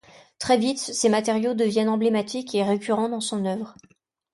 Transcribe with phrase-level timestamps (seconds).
[0.39, 3.75] Très vite, ces matériaux deviennent emblématiques et récurrents dans son œuvre.